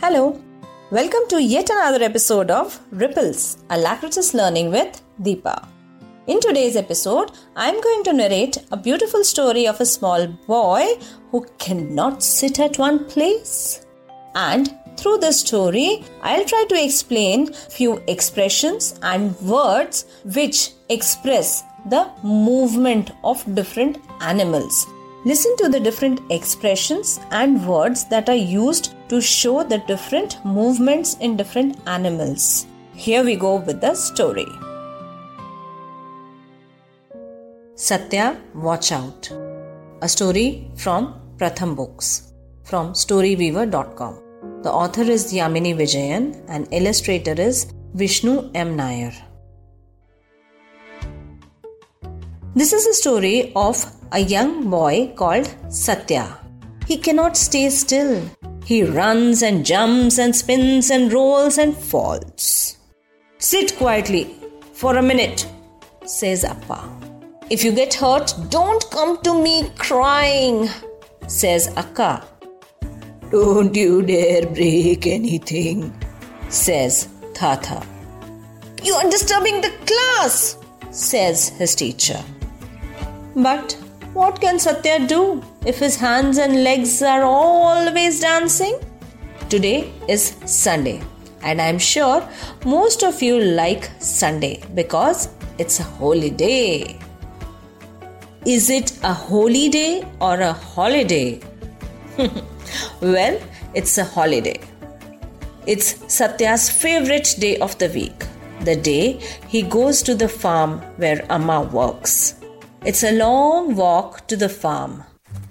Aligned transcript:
Hello, 0.00 0.40
welcome 0.92 1.24
to 1.28 1.42
yet 1.42 1.70
another 1.70 2.04
episode 2.04 2.52
of 2.52 2.78
Ripples, 2.92 3.58
a 3.68 3.76
Lacrosse 3.76 4.32
Learning 4.32 4.70
with 4.70 5.02
Deepa. 5.20 5.66
In 6.28 6.38
today's 6.38 6.76
episode, 6.76 7.32
I'm 7.56 7.80
going 7.80 8.04
to 8.04 8.12
narrate 8.12 8.58
a 8.70 8.76
beautiful 8.76 9.24
story 9.24 9.66
of 9.66 9.80
a 9.80 9.84
small 9.86 10.28
boy 10.46 10.84
who 11.32 11.44
cannot 11.58 12.22
sit 12.22 12.60
at 12.60 12.78
one 12.78 13.06
place. 13.06 13.84
And 14.36 14.72
through 14.96 15.18
this 15.18 15.40
story, 15.40 16.04
I'll 16.22 16.44
try 16.44 16.64
to 16.68 16.80
explain 16.80 17.52
few 17.52 18.00
expressions 18.06 19.00
and 19.02 19.36
words 19.40 20.04
which 20.24 20.70
express 20.88 21.64
the 21.86 22.08
movement 22.22 23.10
of 23.24 23.42
different 23.52 23.98
animals 24.20 24.86
Listen 25.24 25.56
to 25.56 25.68
the 25.68 25.80
different 25.80 26.20
expressions 26.30 27.18
and 27.32 27.66
words 27.66 28.04
that 28.04 28.28
are 28.28 28.36
used 28.36 28.94
to 29.08 29.20
show 29.20 29.64
the 29.64 29.78
different 29.86 30.38
movements 30.44 31.16
in 31.18 31.36
different 31.36 31.76
animals. 31.86 32.66
Here 32.94 33.24
we 33.24 33.36
go 33.36 33.56
with 33.56 33.80
the 33.80 33.94
story. 33.94 34.46
Satya, 37.74 38.36
watch 38.54 38.92
out. 38.92 39.30
A 40.02 40.08
story 40.08 40.70
from 40.76 41.14
Pratham 41.36 41.76
Books 41.76 42.32
from 42.64 42.92
storyweaver.com. 42.92 44.62
The 44.62 44.70
author 44.70 45.02
is 45.02 45.32
Yamini 45.32 45.74
Vijayan 45.76 46.44
and 46.48 46.66
illustrator 46.72 47.40
is 47.40 47.72
Vishnu 47.94 48.50
M. 48.54 48.76
Nair. 48.76 49.12
This 52.54 52.72
is 52.72 52.86
a 52.86 52.94
story 52.94 53.52
of 53.54 53.84
a 54.10 54.18
young 54.18 54.68
boy 54.68 55.12
called 55.16 55.48
Satya. 55.68 56.38
He 56.86 56.96
cannot 56.96 57.36
stay 57.36 57.70
still. 57.70 58.22
He 58.68 58.82
runs 58.82 59.42
and 59.42 59.64
jumps 59.64 60.18
and 60.18 60.36
spins 60.36 60.90
and 60.90 61.10
rolls 61.10 61.56
and 61.56 61.74
falls. 61.74 62.76
Sit 63.38 63.74
quietly 63.78 64.24
for 64.74 64.98
a 64.98 65.02
minute, 65.02 65.48
says 66.04 66.44
Appa. 66.44 66.80
If 67.48 67.64
you 67.64 67.72
get 67.72 67.94
hurt, 67.94 68.34
don't 68.50 68.84
come 68.90 69.22
to 69.22 69.42
me 69.42 69.70
crying, 69.78 70.68
says 71.26 71.72
Akka. 71.78 72.28
Don't 73.30 73.74
you 73.74 74.02
dare 74.02 74.46
break 74.46 75.06
anything, 75.06 75.90
says 76.50 77.08
Tata. 77.32 77.82
You 78.82 78.92
are 78.92 79.08
disturbing 79.08 79.62
the 79.62 79.72
class, 79.86 80.58
says 80.90 81.48
his 81.48 81.74
teacher. 81.74 82.22
But 83.34 83.72
what 84.12 84.42
can 84.42 84.58
Satya 84.58 85.06
do 85.06 85.42
if 85.70 85.78
his 85.84 85.96
hands 85.96 86.38
and 86.38 86.64
legs 86.64 87.02
are 87.02 87.24
always 87.24 88.20
dancing? 88.20 88.76
Today 89.50 89.92
is 90.08 90.22
Sunday, 90.46 91.02
and 91.42 91.60
I'm 91.60 91.78
sure 91.78 92.26
most 92.64 93.02
of 93.08 93.20
you 93.22 93.38
like 93.38 93.90
Sunday 93.98 94.62
because 94.74 95.28
it's 95.58 95.78
a 95.80 95.82
holy 95.82 96.30
day. 96.30 96.98
Is 98.46 98.70
it 98.70 98.98
a 99.02 99.12
holy 99.12 99.68
day 99.68 100.06
or 100.22 100.40
a 100.40 100.54
holiday? 100.54 101.40
well, 103.02 103.38
it's 103.74 103.98
a 103.98 104.04
holiday. 104.04 104.60
It's 105.66 105.88
Satya's 106.10 106.70
favorite 106.70 107.34
day 107.38 107.58
of 107.58 107.76
the 107.76 107.90
week, 107.90 108.24
the 108.62 108.76
day 108.76 109.20
he 109.48 109.60
goes 109.60 110.02
to 110.04 110.14
the 110.14 110.30
farm 110.30 110.80
where 110.96 111.30
Amma 111.30 111.60
works. 111.60 112.36
It's 112.86 113.04
a 113.04 113.12
long 113.12 113.76
walk 113.76 114.26
to 114.28 114.36
the 114.36 114.48
farm. 114.48 115.04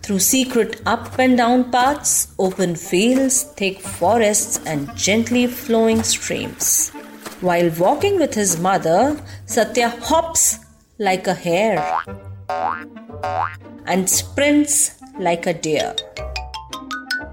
Through 0.08 0.20
secret 0.20 0.82
up 0.86 1.20
and 1.20 1.36
down 1.36 1.70
paths, 1.70 2.34
open 2.40 2.78
fields, 2.78 3.44
thick 3.58 3.82
forests, 3.82 4.58
and 4.66 4.96
gently 4.96 5.48
flowing 5.48 6.02
streams. 6.02 6.92
While 7.42 7.70
walking 7.72 8.18
with 8.18 8.34
his 8.34 8.58
mother, 8.58 9.22
Satya 9.48 9.90
hops 9.90 10.60
like 10.98 11.28
a 11.28 11.34
hare 11.34 11.84
and 13.86 14.10
sprints 14.10 14.96
like 15.20 15.46
a 15.46 15.54
deer. 15.54 15.94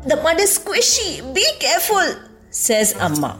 The 0.08 0.18
mud 0.24 0.40
is 0.40 0.58
squishy, 0.58 1.32
be 1.32 1.46
careful, 1.60 2.26
says 2.50 2.92
Amma. 2.94 3.38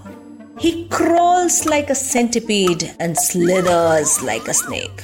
He 0.61 0.87
crawls 0.91 1.67
like 1.67 1.91
a 1.91 1.97
centipede 1.97 2.95
and 3.01 3.19
slithers 3.19 4.23
like 4.23 4.47
a 4.47 4.55
snake. 4.55 5.03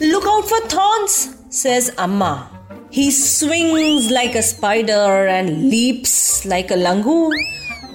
Look 0.00 0.24
out 0.26 0.48
for 0.48 0.58
thorns, 0.62 1.36
says 1.48 1.94
Amma. 1.96 2.57
He 2.90 3.10
swings 3.10 4.10
like 4.10 4.34
a 4.34 4.42
spider 4.42 5.26
and 5.26 5.68
leaps 5.68 6.46
like 6.46 6.70
a 6.70 6.74
langur. 6.74 7.30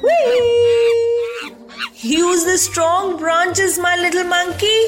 Whee! 0.04 1.52
Use 1.96 2.44
the 2.46 2.58
strong 2.58 3.18
branches, 3.18 3.80
my 3.80 3.96
little 3.96 4.26
monkey, 4.26 4.86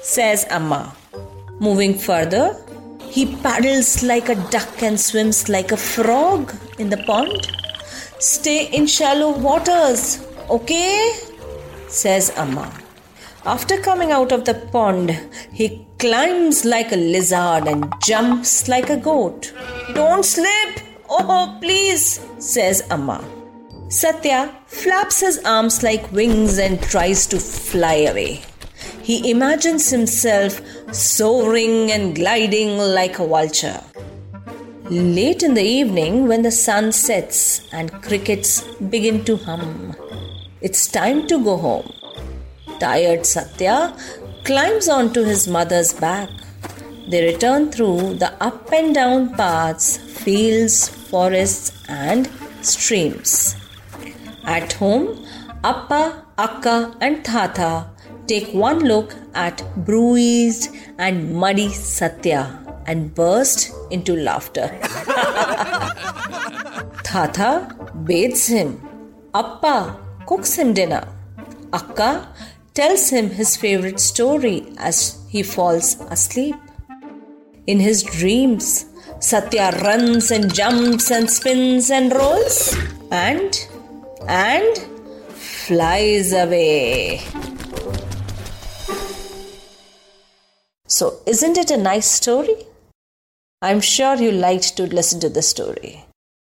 says 0.00 0.46
Amma. 0.48 0.96
Moving 1.60 1.98
further, 1.98 2.56
he 3.10 3.36
paddles 3.36 4.02
like 4.02 4.30
a 4.30 4.36
duck 4.50 4.82
and 4.82 4.98
swims 4.98 5.48
like 5.48 5.70
a 5.70 5.76
frog 5.76 6.54
in 6.78 6.88
the 6.88 6.96
pond. 6.98 7.48
Stay 8.18 8.66
in 8.68 8.86
shallow 8.86 9.36
waters, 9.36 10.26
okay? 10.48 11.12
says 11.88 12.30
Amma. 12.36 12.81
After 13.44 13.76
coming 13.76 14.12
out 14.12 14.30
of 14.30 14.44
the 14.44 14.54
pond, 14.54 15.18
he 15.52 15.84
climbs 15.98 16.64
like 16.64 16.92
a 16.92 16.96
lizard 16.96 17.66
and 17.66 17.92
jumps 18.00 18.68
like 18.68 18.88
a 18.88 18.96
goat. 18.96 19.52
Don't 19.94 20.24
slip! 20.24 20.78
Oh, 21.10 21.58
please, 21.60 22.20
says 22.38 22.84
Amma. 22.88 23.24
Satya 23.88 24.54
flaps 24.66 25.18
his 25.20 25.38
arms 25.44 25.82
like 25.82 26.12
wings 26.12 26.58
and 26.58 26.80
tries 26.80 27.26
to 27.26 27.40
fly 27.40 28.06
away. 28.12 28.42
He 29.02 29.28
imagines 29.30 29.90
himself 29.90 30.60
soaring 30.94 31.90
and 31.90 32.14
gliding 32.14 32.78
like 32.78 33.18
a 33.18 33.26
vulture. 33.26 33.80
Late 34.84 35.42
in 35.42 35.54
the 35.54 35.64
evening, 35.64 36.28
when 36.28 36.42
the 36.42 36.52
sun 36.52 36.92
sets 36.92 37.68
and 37.72 37.90
crickets 38.02 38.62
begin 38.94 39.24
to 39.24 39.36
hum, 39.36 39.96
it's 40.60 40.86
time 40.86 41.26
to 41.26 41.42
go 41.42 41.56
home. 41.56 41.92
Tired 42.82 43.24
Satya 43.24 43.96
climbs 44.42 44.88
onto 44.88 45.22
his 45.22 45.46
mother's 45.46 45.92
back. 45.92 46.28
They 47.08 47.24
return 47.32 47.70
through 47.70 48.14
the 48.14 48.32
up 48.42 48.72
and 48.72 48.92
down 48.92 49.36
paths, 49.36 49.98
fields, 49.98 50.88
forests, 50.88 51.70
and 51.88 52.28
streams. 52.60 53.54
At 54.44 54.72
home, 54.72 55.24
Appa, 55.62 56.24
Akka, 56.36 56.96
and 57.00 57.24
Tata 57.24 57.86
take 58.26 58.52
one 58.52 58.80
look 58.80 59.14
at 59.34 59.62
bruised 59.84 60.74
and 60.98 61.32
muddy 61.32 61.68
Satya 61.68 62.42
and 62.86 63.14
burst 63.14 63.70
into 63.92 64.16
laughter. 64.16 64.66
Tata 67.04 67.76
bathes 68.04 68.48
him. 68.48 68.80
Appa 69.32 70.00
cooks 70.26 70.58
him 70.58 70.74
dinner. 70.74 71.06
Akka 71.72 72.28
tells 72.74 73.10
him 73.10 73.30
his 73.30 73.56
favorite 73.56 74.00
story 74.00 74.72
as 74.78 75.18
he 75.28 75.42
falls 75.42 76.00
asleep. 76.10 76.56
In 77.66 77.78
his 77.80 78.02
dreams, 78.02 78.86
Satya 79.20 79.70
runs 79.82 80.30
and 80.30 80.52
jumps 80.52 81.10
and 81.10 81.30
spins 81.30 81.90
and 81.90 82.12
rolls 82.12 82.76
and 83.10 83.68
and 84.26 84.78
flies 85.28 86.32
away. 86.32 87.20
So, 90.86 91.20
isn't 91.26 91.56
it 91.56 91.70
a 91.70 91.76
nice 91.76 92.10
story? 92.10 92.66
I'm 93.62 93.80
sure 93.80 94.16
you 94.16 94.32
liked 94.32 94.76
to 94.76 94.84
listen 94.86 95.20
to 95.20 95.28
the 95.28 95.42
story. 95.42 96.04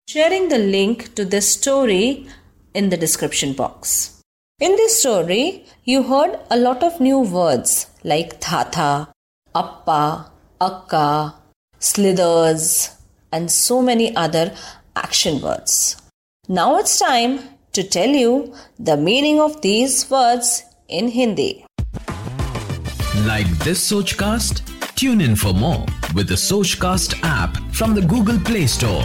Sharing 0.07 0.49
the 0.49 0.57
link 0.57 1.15
to 1.15 1.25
this 1.25 1.53
story 1.53 2.27
in 2.73 2.89
the 2.89 2.97
description 2.97 3.53
box. 3.53 4.14
In 4.61 4.77
this 4.77 5.01
story, 5.01 5.65
you 5.83 6.01
heard 6.03 6.39
a 6.49 6.55
lot 6.55 6.81
of 6.81 7.01
new 7.01 7.19
words 7.19 7.87
like 8.05 8.39
Tata, 8.39 9.09
Appa, 9.53 10.31
Akka, 10.61 11.35
slithers, 11.79 12.91
and 13.33 13.51
so 13.51 13.81
many 13.81 14.15
other 14.15 14.55
action 14.95 15.41
words. 15.41 15.97
Now 16.47 16.77
it's 16.77 16.97
time 16.97 17.41
to 17.73 17.83
tell 17.83 18.07
you 18.07 18.55
the 18.79 18.95
meaning 18.95 19.41
of 19.41 19.61
these 19.61 20.09
words 20.09 20.63
in 20.87 21.09
Hindi. 21.09 21.65
Like 23.25 23.49
this 23.65 23.91
Sochcast? 23.91 24.61
Tune 24.95 25.19
in 25.19 25.35
for 25.35 25.53
more 25.53 25.85
with 26.13 26.29
the 26.29 26.35
Sochcast 26.35 27.19
app 27.23 27.57
from 27.73 27.93
the 27.93 28.03
Google 28.03 28.39
Play 28.39 28.67
Store. 28.67 29.03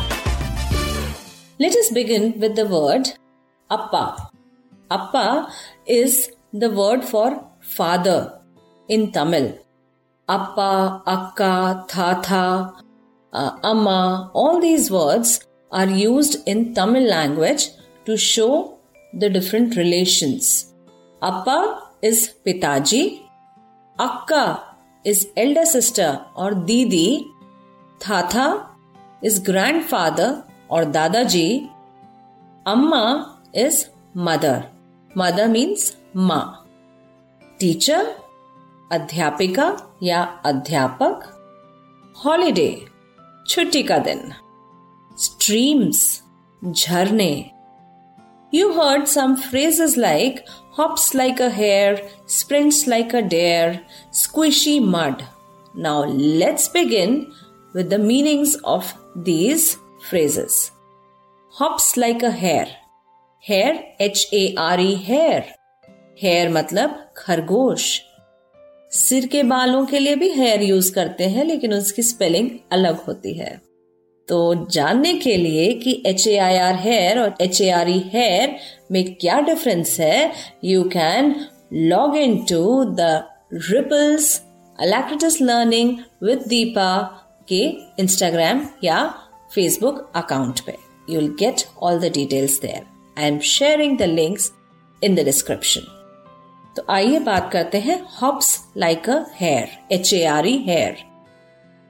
Let 1.59 1.75
us 1.75 1.91
begin 1.91 2.39
with 2.39 2.55
the 2.55 2.67
word 2.67 3.09
Appa. 3.69 4.30
Appa 4.91 5.53
is 5.87 6.31
the 6.53 6.71
word 6.71 7.05
for 7.05 7.29
father 7.61 8.41
in 8.89 9.13
Tamil. 9.13 9.59
Appa, 10.29 11.03
Akka, 11.07 11.85
Tata, 11.89 12.73
uh, 13.33 13.51
Amma, 13.63 14.31
all 14.35 14.61
these 14.61 14.91
words 14.91 15.47
are 15.71 15.87
used 15.87 16.37
in 16.47 16.75
Tamil 16.75 17.05
language 17.09 17.69
to 18.05 18.17
show 18.17 18.79
the 19.13 19.29
different 19.29 19.77
relations. 19.77 20.73
Appa 21.23 21.83
is 22.03 22.33
Pitaji, 22.45 23.23
Akka 23.99 24.63
is 25.05 25.29
elder 25.37 25.65
sister 25.67 26.25
or 26.35 26.55
Didi, 26.55 27.27
Thatha 28.01 28.67
is 29.23 29.39
grandfather 29.39 30.45
or 30.69 30.85
Dadaji, 30.85 31.71
Amma 32.67 33.39
is 33.53 33.89
mother. 34.15 34.69
Mother 35.16 35.48
means 35.48 35.96
Ma. 36.14 36.42
Teacher, 37.60 38.04
अध्यापिका 38.92 39.72
या 40.02 40.24
अध्यापक 40.46 41.24
holiday 42.16 42.70
छुट्टी 43.50 43.82
का 43.84 43.98
दिन 43.98 44.20
streams 45.20 46.02
झरने 46.72 47.32
you 48.54 48.72
heard 48.72 49.06
some 49.14 49.34
phrases 49.50 49.98
like 49.98 50.40
hops 50.76 51.14
like 51.16 51.40
a 51.40 51.50
hare, 51.50 51.98
sprints 52.28 52.86
like 52.86 53.14
a 53.14 53.22
dare, 53.22 53.82
squishy 54.12 54.84
mud. 54.84 55.24
Now 55.74 56.04
let's 56.04 56.68
begin 56.68 57.32
with 57.74 57.90
the 57.90 57.98
meanings 57.98 58.56
of 58.64 58.94
these 59.16 59.78
phrases. 60.10 60.72
Hops 61.54 61.96
like 61.96 62.24
a 62.24 62.32
hare. 62.32 62.68
Hare, 63.45 63.77
H 64.01 64.31
A 64.35 64.55
R 64.59 64.81
E 64.81 64.95
hare 65.05 65.45
hare 66.23 66.49
मतलब 66.53 66.91
खरगोश। 67.17 67.85
सिर 68.93 69.27
के 69.27 69.43
बालों 69.43 69.85
के 69.87 69.99
लिए 69.99 70.17
भी 70.17 70.29
hair 70.33 70.63
use 70.63 70.93
करते 70.95 71.25
हैं 71.29 71.45
लेकिन 71.45 71.75
उसकी 71.75 72.03
स्पेलिंग 72.03 72.51
अलग 72.73 73.01
होती 73.05 73.33
है। 73.35 73.51
तो 74.29 74.67
जानने 74.71 75.13
के 75.15 75.37
लिए 75.37 75.73
कि 75.75 76.03
H 76.07 76.27
A 76.27 76.37
I 76.39 76.59
R 76.59 76.77
hair 76.81 77.21
और 77.21 77.35
H 77.41 77.61
A 77.61 77.71
R 77.71 77.91
E 77.91 77.99
hare 78.13 78.57
में 78.93 79.15
क्या 79.15 79.41
डिफरेंस 79.41 79.99
है 80.01 80.33
you 80.65 80.83
can 80.93 81.35
log 81.73 82.17
in 82.17 82.37
to 82.51 82.85
the 82.85 83.11
Ripples 83.55 84.37
Alacritas 84.79 85.41
learning 85.43 85.97
with 86.23 86.45
Deepa 86.49 86.93
के 87.49 87.65
इंस्टाग्राम 88.03 88.67
या 88.85 89.03
फेसबुक 89.55 90.11
अकाउंट 90.17 90.61
पे। 90.67 90.77
You 91.11 91.21
will 91.21 91.35
get 91.41 91.67
all 91.83 91.99
the 92.01 92.13
details 92.15 92.61
there 92.63 92.90
I 93.19 93.27
am 93.27 93.39
sharing 93.49 93.99
the 93.99 94.03
links 94.03 94.53
in 95.03 95.15
the 95.15 95.25
description 95.25 95.97
तो 96.77 96.83
आइए 96.93 97.19
बात 97.19 97.51
करते 97.53 97.79
हैं 97.81 98.01
hops 98.21 98.59
like 98.77 99.09
a 99.11 99.23
hare 99.35 99.79
H 99.93 100.13
A 100.15 100.25
R 100.25 100.47
E 100.47 100.57
hare 100.67 101.09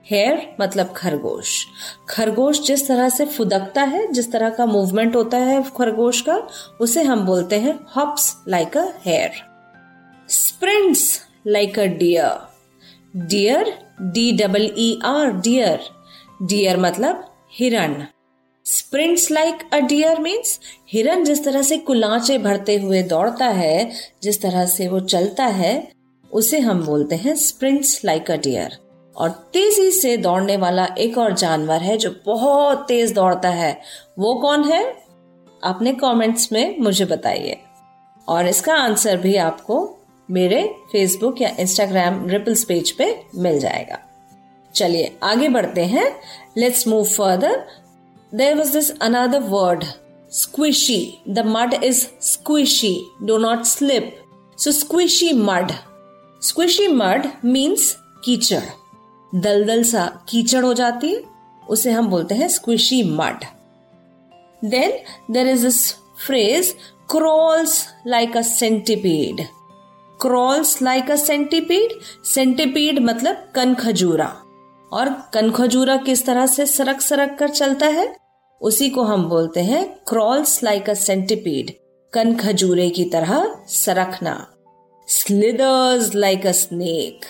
hare 0.07 0.41
मतलब 0.61 0.93
खरगोश. 0.97 1.51
खरगोश 2.09 2.61
जिस 2.67 2.87
तरह 2.89 3.09
से 3.09 3.25
फुदकता 3.27 3.83
है, 3.83 4.07
जिस 4.13 4.31
तरह 4.33 4.51
का 4.51 4.67
मूवमेंट 4.67 5.17
होता 5.17 5.39
है 5.39 5.63
खरगोश 5.77 6.21
का, 6.21 6.37
उसे 6.81 7.03
हम 7.03 7.25
बोलते 7.27 7.59
हैं 7.61 7.79
hops 7.97 8.35
like 8.49 8.77
a 8.77 8.85
hare 9.05 9.33
sprints 10.29 11.21
like 11.47 11.79
a 11.79 11.85
deer 11.99 13.27
deer 13.27 13.73
D 14.15 14.31
double 14.39 14.71
E 14.79 14.99
R 15.05 15.33
deer 15.33 15.81
deer 16.43 16.81
मतलब 16.81 17.25
हिरण. 17.53 17.95
Sprints 18.65 19.31
like 19.31 19.59
a 19.73 19.79
deer 19.79 20.21
means 20.21 20.61
हिरन 20.93 21.25
जिस 21.25 21.45
तरह 21.45 21.63
से 21.63 21.79
कुलाचे 21.79 22.39
भरते 22.39 22.77
हुए 22.77 23.03
दौड़ता 23.03 23.47
है, 23.47 23.93
जिस 24.23 24.43
तरह 24.43 24.67
से 24.67 24.89
वो 24.89 25.01
चलता 25.01 25.45
है, 25.45 25.93
उसे 26.33 26.61
हम 26.61 26.83
बोलते 26.87 27.17
हैं 27.17 27.35
स्प्रिंट्स 27.35 28.05
लाइक 28.05 28.31
अ 28.31 28.37
डियर 28.37 28.79
और 29.17 29.31
तेज़ी 29.31 29.91
से 29.91 30.17
दौड़ने 30.17 30.57
वाला 30.57 30.85
एक 30.99 31.19
और 31.19 31.35
जानवर 31.35 31.81
है 31.81 31.97
जो 31.97 32.17
बहुत 32.27 32.85
तेज 32.89 33.13
दौड़ता 33.13 33.49
है। 33.49 33.81
वो 34.19 34.35
कौन 34.35 34.65
है? 34.65 34.97
अपने 35.65 35.93
कमेंट्स 35.93 36.53
में 36.53 36.79
मुझे 36.79 37.05
बताइए। 37.05 37.59
और 38.29 38.49
इसका 38.49 38.75
आंसर 38.75 39.17
भी 39.17 39.37
आपको 39.37 39.99
मेरे 40.31 40.75
फेसबुक 40.93 41.41
या 41.41 41.57
इंस्टाग्राम 41.61 42.29
रिपल्स 42.29 42.65
पेज 42.65 42.91
पे 42.91 43.23
मिल 43.35 43.59
जाएगा। 43.61 43.99
चलिए 44.75 45.17
आगे 45.23 45.49
बढ़ते 45.49 45.85
हैं। 45.85 46.21
Let's 46.59 46.89
move 46.89 47.05
further 47.05 47.67
there 48.33 48.55
was 48.57 48.73
this 48.73 48.91
another 49.03 49.43
word 49.43 49.85
squishy 50.33 51.23
the 51.29 51.39
mud 51.47 51.73
is 51.85 52.07
squishy 52.23 52.95
do 53.23 53.39
not 53.39 53.63
slip 53.63 54.17
so 54.59 54.73
squishy 54.73 55.33
mud 55.33 55.73
squishy 56.43 56.87
mud 56.89 57.27
means 57.45 57.97
कीचड़। 58.25 58.63
दलदल 59.33 59.83
सा 59.85 60.05
कीचड़ 60.29 60.65
हो 60.65 60.73
जाती 60.75 61.13
है, 61.13 61.23
उसे 61.69 61.91
हम 61.91 62.07
बोलते 62.07 62.35
हैं 62.35 62.49
squishy 62.49 63.03
mud 63.03 63.45
then 64.65 64.93
there 65.31 65.49
is 65.49 65.67
this 65.67 65.93
phrase 66.27 66.75
crawls 67.11 67.87
like 68.07 68.37
a 68.37 68.43
centipede 68.43 69.41
crawls 70.21 70.81
like 70.83 71.11
a 71.11 71.17
centipede 71.17 71.99
centipede 72.25 72.99
मतलब 72.99 73.51
कन 73.55 73.75
खजूरा 73.75 74.33
और 74.93 75.09
कन 75.35 75.51
खजूरा 75.51 75.97
किस 75.97 76.27
तरह 76.27 76.47
से 76.47 76.67
सरक 76.67 77.01
सरक 77.01 77.37
कर 77.39 77.49
चलता 77.49 77.87
है? 77.87 78.20
उसी 78.61 78.91
को 78.91 79.03
हम 79.03 79.29
बोलते 79.29 79.61
हैं 79.61 79.85
क्रॉल्स 80.09 80.63
लाइक 80.65 80.91
अ 80.91 80.95
सेंटिपीड 80.95 81.71
कन 82.13 82.37
खजूरे 82.37 82.91
की 82.91 83.05
तरह 83.05 83.65
सरकना। 83.69 84.55
Slithers 85.09 86.15
like 86.15 86.47
a 86.47 86.53
snake 86.53 87.25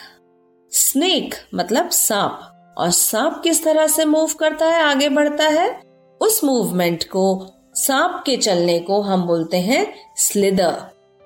snake 0.73 1.35
मतलब 1.55 1.91
सांप। 1.91 2.47
और 2.79 2.91
सांप 2.91 3.41
किस 3.44 3.65
तरह 3.65 3.87
से 3.87 4.05
मूव 4.05 4.31
करता 4.41 4.67
है, 4.67 4.82
आगे 4.82 5.09
बढ़ता 5.09 5.49
है? 5.49 5.81
उस 6.21 6.44
मूवमेंट 6.44 7.05
को, 7.05 7.47
सांप 7.75 8.23
के 8.27 8.37
चलने 8.37 8.79
को 8.79 9.00
हम 9.00 9.23
बोलते 9.23 9.56
हैं 9.56 9.87
स्लिदर 10.17 10.81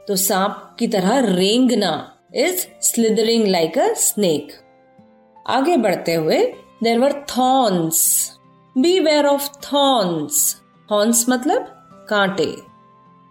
तो 0.09 0.17
सांप 0.17 0.77
की 0.79 0.89
तरह 0.89 1.19
रेंगना 1.37 2.19
is 2.35 2.67
slithering 2.83 3.47
like 3.47 3.79
a 3.79 3.93
snake 3.93 4.53
आगे 5.47 5.77
बढ़ते 5.77 6.15
हुए 6.15 6.45
there 6.83 6.99
were 6.99 7.13
thorns 7.13 8.31
beware 9.01 9.27
of 9.27 9.49
thorns 9.49 10.63
thorns 10.91 11.29
मतलब 11.29 11.63
कांटे. 12.11 12.63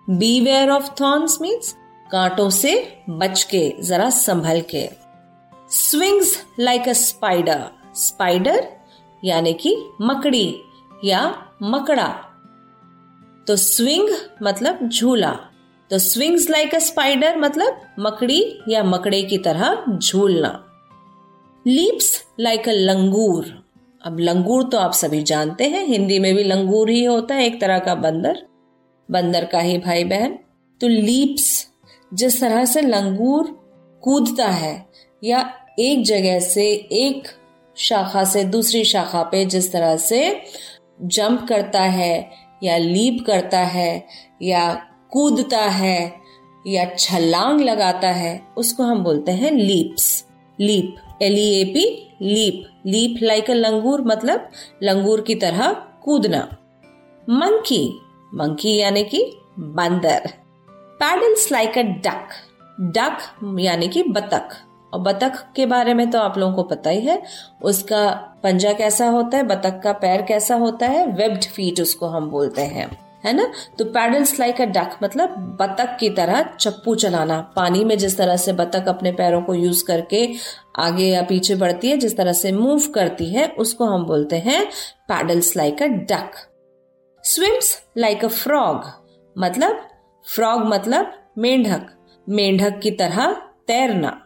B 0.09 0.41
where 0.41 0.69
of 0.69 1.01
thorns 1.01 1.41
means 1.41 1.75
कांटों 2.11 2.49
से 2.49 2.97
बच 3.09 3.43
के 3.43 3.81
जरा 3.81 4.09
संभल 4.09 4.61
के. 4.61 4.89
Swings 5.69 6.45
like 6.59 6.89
a 6.89 6.93
spider 6.93 7.67
spider 7.95 8.67
यानी 9.23 9.53
कि 9.53 9.89
मकड़ी 10.01 10.61
या 11.03 11.47
मकड़ा. 11.63 12.07
तो 13.47 13.55
स्विंग 13.55 14.09
मतलब 14.43 14.89
झूला. 14.89 15.39
तो 15.89 15.97
स्विंग्स 15.97 16.49
लाइक 16.49 16.75
अ 16.75 16.79
स्पाइडर 16.79 17.37
मतलब 17.37 17.81
मकड़ी 17.99 18.59
या 18.69 18.83
मकड़े 18.83 19.21
की 19.21 19.37
तरह 19.37 19.85
झूलना. 19.97 20.65
लीप्स 21.67 22.25
लाइक 22.39 22.69
अ 22.69 22.71
लंगूर 22.71 23.62
अब 24.03 24.19
लंगूर 24.19 24.63
तो 24.63 24.77
आप 24.77 24.93
सभी 24.93 25.21
जानते 25.23 25.63
हैं, 25.63 25.85
हिंदी 25.85 26.19
में 26.19 26.35
भी 26.35 26.43
लंगूर 26.43 26.89
ही 26.89 27.03
होता 27.03 27.35
है, 27.35 27.45
एक 27.45 27.61
तरह 27.61 27.79
का 27.79 27.95
बंदर 27.95 28.45
बंदर 29.11 29.45
का 29.45 29.59
ही 29.59 29.77
भाई 29.77 30.03
बहन 30.03 30.37
तो 30.81 30.87
लीप्स, 30.87 31.67
जिस 32.13 32.41
तरह 32.41 32.65
से 32.65 32.81
लंगूर 32.81 33.47
कूदता 34.03 34.47
है, 34.47 34.85
या 35.23 35.53
एक 35.79 36.03
जगह 36.05 36.39
से 36.39 36.71
एक 36.73 37.27
शाखा 37.77 38.23
से 38.23 38.43
दूसरी 38.43 38.83
शाखा 38.83 39.23
पे 39.23 39.45
जिस 39.45 39.71
तरह 39.71 39.95
से 39.97 40.41
जंप 41.01 41.45
करता 41.49 41.81
है, 41.81 42.31
या 42.63 42.77
लीप 42.77 43.23
करता 43.27 43.59
है, 43.59 44.07
या 44.41 44.73
कूदता 45.11 45.61
है, 45.61 46.13
या 46.67 46.85
छलांग 46.99 47.61
लगाता 47.61 48.09
है, 48.09 48.41
उसको 48.57 48.83
हम 48.83 49.03
बोलते 49.03 49.31
हैं 49.31 49.51
leaps. 49.51 50.25
Leap. 50.59 50.95
L 51.23 51.37
E 51.37 51.47
A 51.61 51.63
P 51.73 51.85
leap 52.21 52.63
leap 52.85 53.23
like 53.23 53.49
a 53.51 53.53
langur 53.53 54.01
मतलब 54.01 54.49
लंगूर 54.83 55.21
की 55.21 55.35
तरह 55.35 55.71
कूदना 56.03 56.47
मंकी 57.27 57.83
मंकी 58.35 58.75
यानी 58.77 59.03
कि 59.03 59.23
बंदर 59.59 60.27
paddles 60.99 61.51
like 61.51 61.77
a 61.77 61.81
duck 62.07 62.29
duck 62.91 63.57
यानी 63.59 63.87
कि 63.87 64.03
बतख 64.03 64.55
और 64.93 64.99
बतख 64.99 65.37
के 65.55 65.65
बारे 65.65 65.93
में 65.93 66.09
तो 66.11 66.19
आप 66.19 66.37
लोगों 66.37 66.53
को 66.55 66.63
पता 66.63 66.89
ही 66.89 67.01
है 67.01 67.21
उसका 67.63 68.09
पंजा 68.43 68.73
कैसा 68.73 69.07
होता 69.07 69.37
है 69.37 69.43
बतख 69.43 69.79
का 69.83 69.91
पैर 70.01 70.21
कैसा 70.21 70.55
होता 70.55 70.87
है 70.87 71.05
वेब्ड 71.11 71.43
फीट 71.45 71.81
उसको 71.81 72.07
हम 72.07 72.29
बोलते 72.29 72.61
हैं 72.61 72.89
है 73.23 73.33
ना? 73.33 73.51
तो 73.79 73.85
पैडल्स 73.85 74.39
लाइक 74.39 74.61
अ 74.61 74.65
डक 74.67 74.97
मतलब 75.03 75.35
बतख 75.59 75.97
की 75.99 76.09
तरह 76.09 76.41
चप्पू 76.59 76.95
चलाना। 76.95 77.39
पानी 77.55 77.83
में 77.85 77.97
जिस 77.97 78.17
तरह 78.17 78.37
से 78.37 78.53
बतख 78.53 78.87
अपने 78.87 79.11
पैरों 79.11 79.41
को 79.41 79.53
यूज़ 79.53 79.83
करके 79.87 80.27
आगे 80.79 81.05
या 81.05 81.21
पीछे 81.21 81.55
बढ़ती 81.55 81.89
है, 81.89 81.97
जिस 81.97 82.17
तरह 82.17 82.33
से 82.33 82.51
मूव 82.51 82.87
करती 82.95 83.29
है, 83.33 83.47
उसको 83.47 83.85
हम 83.85 84.05
बोलते 84.05 84.35
हैं 84.39 84.65
paddles 85.07 85.55
like 85.57 85.83
a 85.83 85.87
duck 86.11 86.31
swims 87.23 87.79
like 87.97 88.25
a 88.25 88.27
frog 88.27 88.91
मतलब 89.35 89.87
फ्रॉग 90.25 90.65
मतलब 90.65 91.13
मेंढक 91.37 91.89
मेंढक 92.27 92.79
की 92.79 92.91
तरह 92.91 93.33
तैरना. 93.67 94.19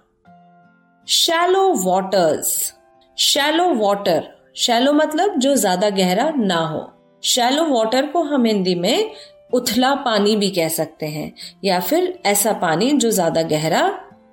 Shallow 1.08 1.70
waters 1.84 2.74
shallow 3.18 3.74
water 3.76 4.28
shallow 4.58 4.94
मतलब 4.94 5.38
जो 5.40 5.56
ज़्यादा 5.56 5.90
गहरा 5.90 6.30
ना 6.38 6.58
हो. 6.58 6.80
शैलो 7.28 7.66
वाटर 7.68 8.06
को 8.08 8.22
हम 8.24 8.46
हिंदी 8.46 8.76
में 8.76 9.12
उथला 9.54 9.94
पानी 9.96 10.36
भी 10.36 10.50
कह 10.50 10.68
सकते 10.70 11.06
हैं, 11.06 11.32
या 11.64 11.80
फिर 11.80 12.20
ऐसा 12.26 12.54
पानी 12.54 12.92
जो 12.94 13.12
ज़्यादा 13.12 13.42
गहरा 13.44 13.82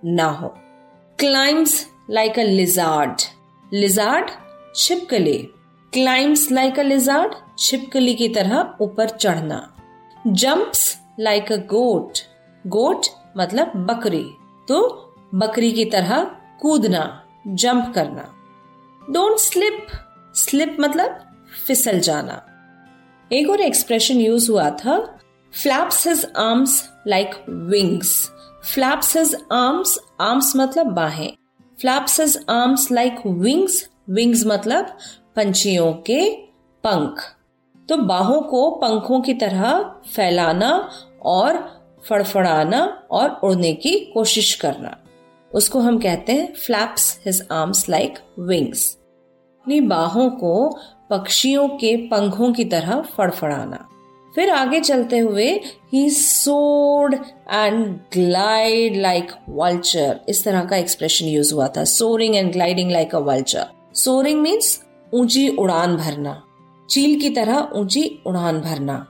ना 0.07 0.27
हो। 0.31 0.49
Climbs 1.19 1.87
like 2.11 2.39
a 2.39 2.43
lizard 2.43 3.23
lizard 3.73 4.31
छिपकली। 4.77 5.39
क्लाइम्स 5.93 6.51
लाइक 6.53 6.79
अ 6.79 6.83
लिजार्ड 6.83 7.35
छिपकली 7.59 8.15
की 8.15 8.29
तरह 8.29 8.77
ऊपर 8.81 9.09
चढ़ना। 9.11 9.61
Jumps 10.27 10.97
like 11.21 11.53
a 11.53 11.57
goat 11.69 12.19
goat 12.65 13.07
मतलब 13.37 13.73
बकरी 13.87 14.25
तो 14.69 14.81
बकरी 15.35 15.71
की 15.73 15.85
तरह 15.91 16.23
कूदना 16.61 17.05
जंप 17.47 17.93
करना। 17.95 18.31
डोंट 19.03 19.39
स्लिप 19.41 19.87
स्लिप 20.35 20.77
मतलब 20.81 21.21
फिसल 21.67 22.01
जाना। 22.01 22.43
एक 23.35 23.51
और 23.51 23.61
एक्सप्रेशन 23.61 24.21
यूज़ 24.21 24.51
हुआ 24.51 24.69
था 24.71 24.99
flaps 25.53 26.07
his 26.09 26.25
arms 26.37 26.83
like 27.07 27.31
wings 27.49 28.31
flaps 28.65 29.17
his 29.17 29.35
arms 29.53 29.99
arms 30.21 30.53
मतलब 30.57 30.87
बाहें. 30.87 31.33
Flaps 31.81 32.21
his 32.21 32.39
arms 32.51 32.91
like 32.93 33.27
wings 33.27 33.89
wings 34.11 34.45
मतलब 34.47 34.97
पंछियों 35.37 35.93
के 35.93 36.31
पंख. 36.85 37.23
तो 37.89 37.97
बाहों 37.97 38.41
को 38.43 38.71
पंखों 38.71 39.21
की 39.21 39.35
तरह 39.35 39.81
फैलाना 40.15 40.91
और 41.23 41.59
फड़फड़ाना 42.09 42.85
और 43.11 43.31
उड़ने 43.45 43.73
की 43.75 43.99
कोशिश 44.15 44.55
करना. 44.55 44.97
उसको 45.53 45.81
हम 45.81 45.99
कहते 45.99 46.33
हैं 46.33 46.53
flaps 46.55 47.19
his 47.27 47.47
arms 47.53 47.89
like 47.89 48.19
wings 48.39 48.97
अपनी 49.65 49.81
बाहों 49.81 50.31
को 50.31 50.79
पक्षियों 51.11 51.69
के 51.69 51.97
पंखों 51.97 52.53
की 52.53 52.65
तरह 52.65 53.01
फड़फड़ाना। 53.01 53.89
फिर 54.35 54.51
आगे 54.51 54.81
चलते 54.81 55.19
हुए 55.19 55.61
ही 55.93 56.11
सोड 56.11 57.15
एंड 57.53 58.01
ग्लाइड 58.13 58.97
लाइक 58.97 59.33
वल्चर 59.49 60.21
इस 60.29 60.45
तरह 60.45 60.65
का 60.65 60.77
एक्सप्रेशन 60.77 61.27
यूज़ 61.27 61.55
हुआ 61.55 61.69
था। 61.69 61.85
Soaring 61.85 62.37
and 62.37 62.53
gliding 62.53 62.91
like 62.91 63.15
a 63.15 63.19
vulture 63.19 63.67
soaring 63.95 64.41
means 64.41 64.83
ऊँची 65.15 65.49
उड़ान 65.49 65.97
भरना। 65.97 66.43
चील 66.91 67.21
की 67.21 67.31
तरह 67.31 67.69
ऊँची 67.75 68.23
उड़ान 68.27 68.61
भरना। 68.61 69.07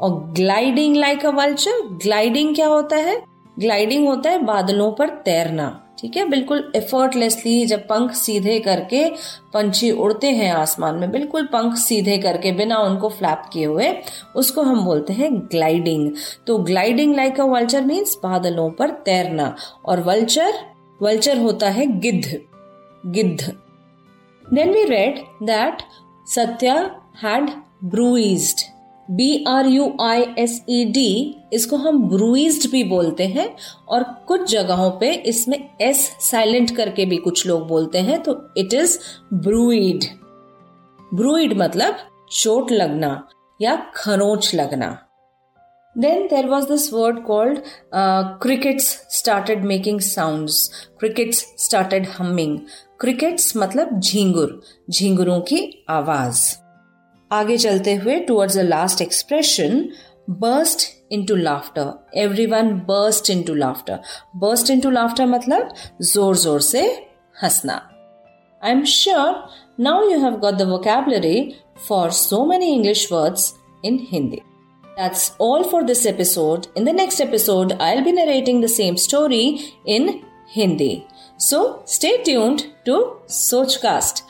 और 0.00 0.10
gliding 0.10 0.96
like 0.96 1.26
a 1.26 1.30
vulture 1.30 1.98
gliding 2.02 2.54
क्या 2.54 2.66
होता 2.66 2.96
है? 2.96 3.22
ग्लाइडिंग 3.58 4.08
होता 4.08 4.30
है 4.30 4.38
बादलों 4.38 4.92
पर 4.92 5.08
तैरना। 5.08 5.85
ठीक 5.98 6.16
है? 6.16 6.24
बिल्कुल 6.28 6.72
एफर्टलेसली 6.76 7.64
जब 7.66 7.86
पंख 7.88 8.12
सीधे 8.12 8.58
करके 8.60 9.04
पंछी 9.54 9.90
उड़ते 9.90 10.30
हैं 10.30 10.50
आसमान 10.52 10.94
में, 10.94 11.10
बिल्कुल 11.10 11.46
पंख 11.46 11.76
सीधे 11.76 12.16
करके 12.18 12.52
बिना 12.52 12.78
उनको 12.78 13.08
फ्लैप 13.08 13.42
किए 13.52 13.64
हुए, 13.64 13.92
उसको 14.36 14.62
हम 14.62 14.84
बोलते 14.84 15.12
हैं 15.12 15.32
ग्लाइडिंग 15.52 16.10
तो 16.46 16.58
gliding 16.60 17.14
like 17.16 17.40
a 17.40 17.44
vulture 17.46 17.84
means 17.84 18.16
बादलों 18.22 18.70
पर 18.70 18.90
तैरना 19.06 19.54
और 19.84 20.00
वल्चर 20.02 20.58
वल्चर 21.00 21.38
होता 21.38 21.70
है 21.70 21.86
गिद्ध 22.00 22.40
गिद्ध. 23.06 23.52
Then 24.44 24.70
we 24.70 24.84
read 24.84 25.18
that 25.42 25.82
Satya 26.26 26.74
had 27.22 27.50
bruised 27.84 28.60
B 29.10 29.44
R 29.48 29.66
U 29.66 29.96
I 30.00 30.24
S 30.38 30.60
E 30.68 30.84
D 30.84 31.36
इसको 31.52 31.76
हम 31.76 32.02
ब्रूइज्ड 32.08 32.70
भी 32.70 32.82
बोलते 32.84 33.26
हैं 33.26 33.48
और 33.88 34.02
कुछ 34.28 34.50
जगहों 34.50 34.90
पे 34.90 35.12
इसमें 35.32 35.58
एस 35.80 36.00
साइलेंट 36.20 36.76
करके 36.76 37.06
भी 37.06 37.16
कुछ 37.16 37.46
लोग 37.46 37.66
बोलते 37.68 37.98
हैं 37.98 38.22
तो 38.22 38.36
इट 38.58 38.74
इज़ 38.74 38.98
ब्रूइड 39.34 40.04
ब्रूइड 41.14 41.56
मतलब 41.58 41.96
चोट 42.32 42.72
लगना 42.72 43.28
या 43.60 43.76
खरोच 43.94 44.54
लगना. 44.54 44.88
Then 45.96 46.26
there 46.26 46.46
was 46.46 46.68
this 46.68 46.92
word 46.92 47.22
called 47.24 47.58
crickets 48.42 48.88
started 49.10 49.64
making 49.64 50.00
sound 50.00 50.48
crickets 51.00 51.44
started 51.58 52.06
humming 52.18 52.58
crickets 53.00 53.56
मतलब 53.56 53.98
झींगुर, 54.00 54.60
झींगुरों 54.90 55.40
की 55.40 55.84
आवाज़. 55.90 56.65
आगे 57.31 57.57
चलते 57.57 57.93
हुए 57.95 58.17
towards 58.27 58.57
the 58.57 58.65
last 58.69 59.01
expression 59.01 59.85
burst 60.41 60.89
into 61.13 61.35
laughter 61.35 62.19
every 62.23 62.45
one 62.55 62.73
burst 62.89 63.29
into 63.29 63.53
laughter 63.53 63.99
burst 64.43 64.69
into 64.69 64.89
laughter 64.89 65.25
मतलब 65.35 65.73
जोर 66.13 66.37
जोर 66.37 66.61
से 66.73 66.83
हंसना 67.43 67.81
I 68.63 68.71
am 68.71 68.83
sure 68.97 69.33
now 69.83 70.09
you 70.09 70.19
have 70.23 70.37
got 70.45 70.53
the 70.53 70.67
vocabulary 70.69 71.37
for 71.87 72.11
so 72.19 72.45
many 72.45 72.73
English 72.73 73.07
words 73.11 73.53
in 73.83 73.99
Hindi. 73.99 74.43
That's 74.97 75.33
all 75.39 75.63
for 75.63 75.83
this 75.85 76.05
episode. 76.05 76.67
In 76.75 76.85
the 76.85 76.93
next 76.93 77.19
episode, 77.19 77.73
I'll 77.73 78.03
be 78.03 78.11
narrating 78.11 78.61
the 78.61 78.69
same 78.69 78.97
story 78.97 79.73
in 79.85 80.23
Hindi. 80.47 81.07
So 81.37 81.81
stay 81.85 82.21
tuned 82.23 82.67
to 82.85 83.17
Sochcast. 83.27 84.23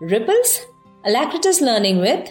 Ripples, 0.00 0.60
Alacritus 1.04 1.60
Learning 1.60 2.00
with 2.00 2.30